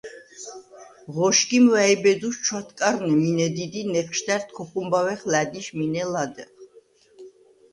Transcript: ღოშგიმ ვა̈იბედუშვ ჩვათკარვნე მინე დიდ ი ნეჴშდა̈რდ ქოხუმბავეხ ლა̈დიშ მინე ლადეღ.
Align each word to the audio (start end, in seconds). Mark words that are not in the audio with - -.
ღოშგიმ 1.15 1.65
ვა̈იბედუშვ 1.73 2.41
ჩვათკარვნე 2.45 3.15
მინე 3.23 3.47
დიდ 3.55 3.73
ი 3.81 3.83
ნეჴშდა̈რდ 3.93 4.47
ქოხუმბავეხ 4.55 5.21
ლა̈დიშ 5.31 5.67
მინე 5.77 6.03
ლადეღ. 6.11 6.49